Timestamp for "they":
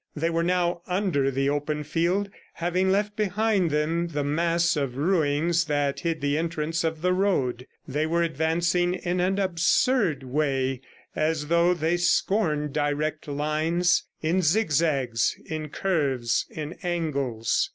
0.15-0.31, 7.87-8.07, 11.75-11.97